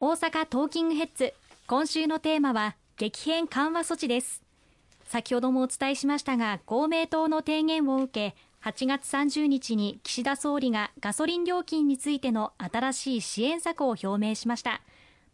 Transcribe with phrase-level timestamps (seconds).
[0.00, 1.34] 大阪トーキングヘッズ。
[1.66, 4.44] 今週のテーマは激変緩和措置です。
[5.08, 14.82] 先ほどもお伝えしましたが公明党の提言を受け8月30日に岸田総理がガソリン料金についての新しい支援策を表明しました。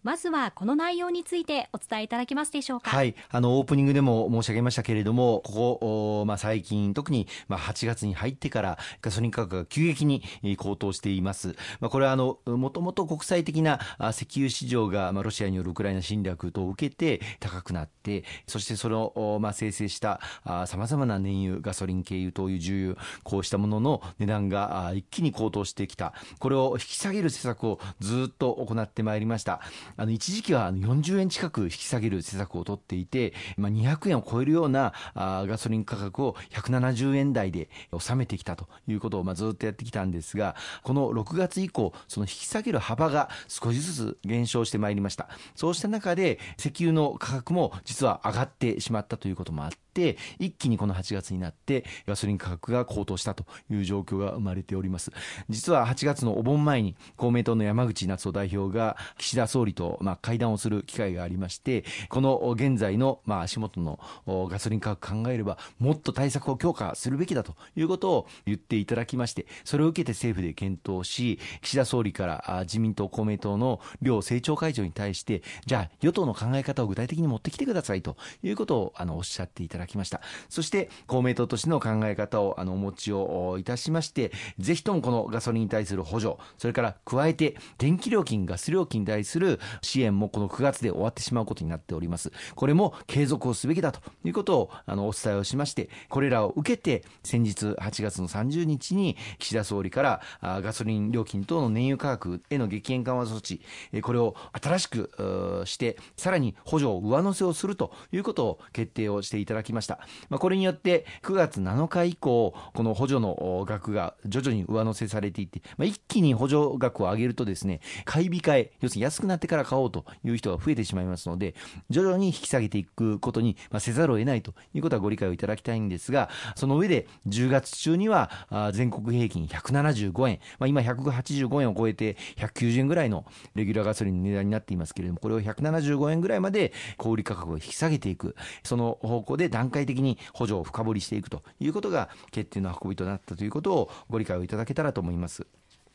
[0.05, 2.91] まずはこの内容についてお伝えいただけますでしょうか。
[2.91, 10.23] はい、あのオープニングでも申し上げましたけれども、ここまあ最近特にまあ8月に入ってからガソリン価格が急激に
[10.59, 11.57] 高騰しています。
[11.81, 20.21] まあこれはあのもともと国際的な石油市場がまあロシアによるウクライナ侵略と受けて高くなって、そしてそのまあ生成した
[20.67, 26.13] さまざまな燃油、ガソリン軽油、灯油、重油こうしたものの値段が一気に高騰してきた。
[26.41, 29.63] これを引き下げる施策をずっと行ってまいりました。
[29.97, 45.29] あの一時期は40円近く引き下げる施策を取っていて、まあ、200円を超えるようなあガソリン価格を170円台で収めてきたということをまあずっとやってきたんですがこの6月以降その引き下げる幅が少しずつ減少してまいりました。
[45.55, 55.13] そうした中で石油の価格も実は上がってしまったということもあって一気にこの8月になってガソリン価格が高騰したという状況が生まれております。
[55.49, 80.21] 実は8月のお盆前に公明党の山口夏夫代表が岸田総理とまあ会談をする機会がありましてこの現在のまあ足元のガソリン価格考えればもっと対策を強化するべきだということを言っていただきましてそれを受けて政府で検討し岸田総理から自民党公明党の両政調会長に対してじゃあ与党の考え方を具体的に持ってきてくださいということをあのおっしゃっていただだきました。
[80.49, 103.63] そして公明党としての考え方をあのお持ちをいたしましてぜひともこのガソリンに対する補助それから加えて電気料金ガス料金に対する支援もこの9月で終わってしまうことになっておりますこれも継続をすべきだということをあのお伝えをしましてこれらを受けて先日8月の30日に岸田総理からガソリン料金等の燃油価格への激変緩和措置
[104.03, 110.01] これを新しくしてさらに補助を上乗せをするということを決定をしていただきました。
[110.29, 121.55] まあ、これによって9月7日以降、この補助の額が徐々に上乗せされていって、まあ、一気に補助額を上げるとですね、買い控え、要するに安くなってから買おうという人が増えてしまいますので、
[121.91, 128.31] 徐々に引き下げていくことに、ま、せざるを得ないということはご理解をいただきたいんですが、その上で10月中には
[128.73, 145.47] 全国平均175円、まあ、今185円を超えて190円ぐらいのレギュラーガソリンの値段になっていますけれども、これを175円ぐらいまで小売価格を引き下げていく、その方向で段階的に補助を深掘りしていくということが決定の運びとなったということをご理解をいただけたらと思います。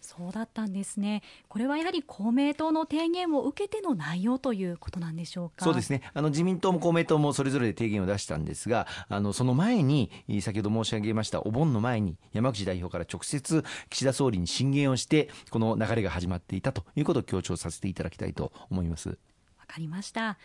[0.09, 1.21] そうだったんですね。
[1.49, 5.63] これはやはり公明党の提言を受けての内容ということなんでしょうか？
[5.63, 6.01] そうですね。
[6.15, 10.09] あの自民党も公明党もそれぞれで提言を出したんですが、あのその前に
[10.41, 19.09] 先ほど申し上げましたお盆の前に山口代表から直接岸田総理に進言をしてこの流れが始まっていたということを強調させていただきたいと思います。
[19.09, 19.15] わ
[19.67, 20.39] かりました。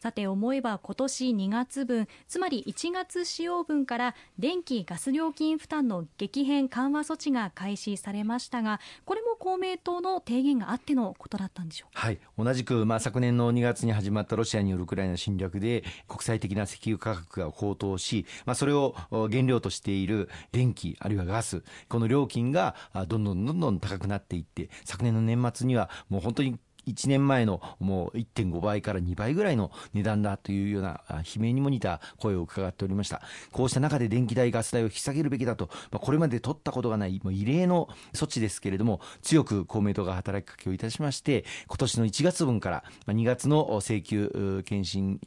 [0.00, 12.18] さて思えば今年2月分つまり1月使用分から電気・ガス料金負担の激変緩和措置が開始されましたがこれも公明党の提言があってのことだったんでしょうはい。
[12.38, 22.74] 同じく、まあ、昨年の2月に始まったロシアによるウクライナ侵略で国際的な石油価格が高騰し、まあ、それを原料としている電気あるいはガスこの料金が
[23.08, 33.22] どんどんどんどん高くなっていって昨年の年末にはもう本当に1年前のもう1.5倍から2倍ぐらいの値段だというような悲鳴にも似た声を伺っておりました。
[33.52, 45.18] こうした中で電気代ガス代を引き下げるべきだと、まあ、これまで取ったことがないもう異例の措置ですけれども強く公明党が働きかけをいたしまして今年の1月分から、まあ、2月の請求検診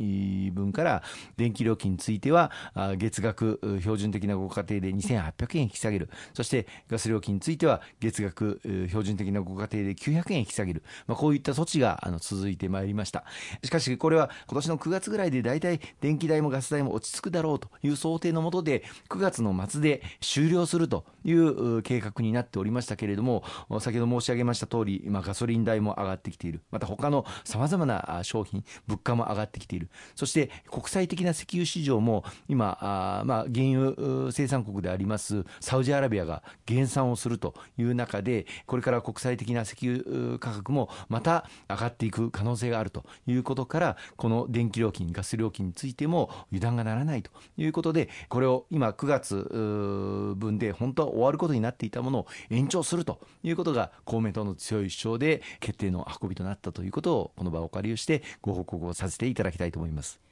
[0.53, 1.03] 分から
[1.37, 2.51] 電気料金については
[2.97, 6.09] 月額標準的なご家庭で2800円引き下げる。
[6.33, 13.23] そしてガス料金については月額標準的なご家庭で900円引き下げる、まあ、こういったった措置があの続いてまいりました。
[13.63, 23.43] しかしこれは今年の9月ぐらいで大体電気代もガス代も落ち着くだろうという想定のもとで9月の末で終了するという計画になっておりましたけれども
[23.79, 26.61] 先ほど申し上げました通り今ガソリン代も上がってきている。
[26.71, 29.89] また他のさまざまな商品物価も上がってきている。
[30.15, 41.38] そして国際的な石油市場も今あまあ原油生産国でありますサウジアラビアが減産をするという中でこれから国際的な石油価格もまた
[41.69, 49.35] 上がっていく可能性があるということからこの電気料金ガス料金についても油断がならないということでこれを今9月
[50.37, 60.28] 分で本当は終わることになっていたものを延長するということが公明党の強い主張で決定の運びとなったということをこの場をお借りをしてご報告をさせていただきたいと思います。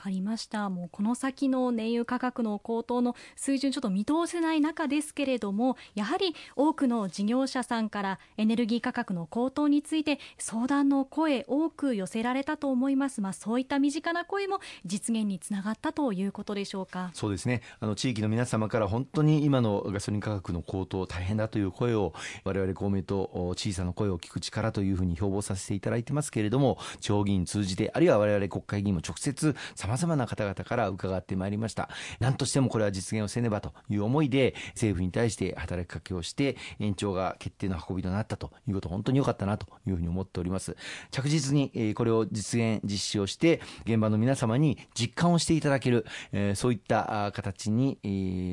[0.00, 0.70] かりました。
[0.70, 13.20] もうこの先の燃油価格の高騰の水準ちょっと見通せない中ですけれどもやはり多くの事業者さんからエネルギー価格の高騰について相談の声多く寄せられたと思います。
[13.20, 17.10] まあそういった身近な声も実現につながったということでしょうか。
[17.12, 17.60] そうですね。
[17.80, 22.14] あの地域の皆様から本当に今のガソリン価格の高騰大変だという声を
[22.44, 31.88] 我々公明党小さな声を聞く力というふうに標榜させていただいてますけれども地方議員通じてあるいは我々国会議員も直接さまざまな方々から伺ってまいりました。
[32.20, 40.76] 何としてもこれは実現をせねばという思いで政府に対して働きかけをして延長が決定の運びとなったということ本当に良かったなというふうに思っております。
[41.10, 46.06] 着実にこれを実現実施をして現場の皆様に実感をしていただける
[46.54, 47.98] そういった形に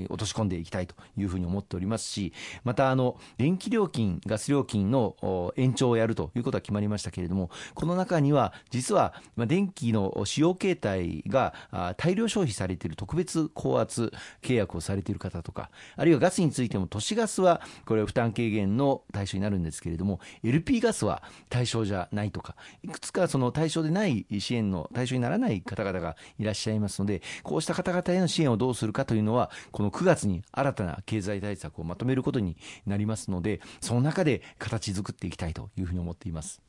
[0.10, 2.34] 落とし込んでいきたいというふうに思っておりますし
[2.64, 11.54] またあの電気料金ガス料金の延長をやるということは決まりましたけれどもこの中には実は電気の使用形態が
[11.98, 36.62] 大量消費されている特別高圧契約をされている方とかあるいはガスについても都市ガスはこれ負担軽減の対象になるんですけれども LP ガスは対象じゃないとかいくつかその対象でない支援の対象にならない方々がいらっしゃいますのでこうした方々への支援をどうするかというのはこの9月に新たな経済対策をまとめることになりますのでその中で形作っていきたいというふうに思っています。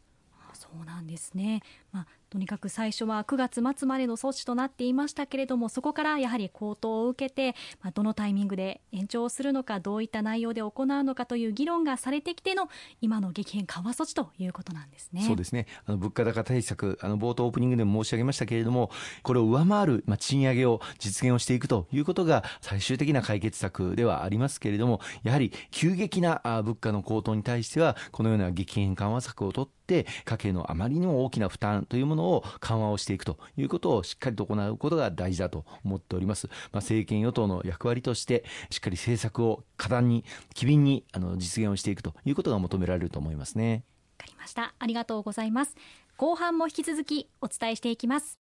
[0.54, 1.62] そうなんですね、
[1.92, 12.68] まあ、とにかく最初は9月末までの措置となっていましたけれどもそこからやはり高騰を受けて、まあ、どのタイミングで延長するのかどういった内容で行うのかという議論がされてきての
[13.00, 15.22] 今の激変緩和措置ということなんですね。
[15.22, 18.90] そうですねあの物価高対策あの冒頭オープニングでも申し上げましたけれども
[19.22, 36.48] これを上回る、まあ、賃上げを実現をしていくということが最終的な解決策ではありますけれどもやはり急激な物価の高騰に対してはこのような激変緩和策を取って家計のあまりにも大きな負担というもののを緩和をしていくということをしっかりと行うことが大事だと思っております。
[36.48, 40.24] まあ、政権与党の役割としてしっかり政策を果断に
[40.54, 43.84] 機敏にあの実現をしていくということが求められると思いますね。
[44.18, 44.74] わかりました。
[44.78, 45.76] ありがとうございます。
[46.16, 48.38] 後半も引き続きお伝えしていきます。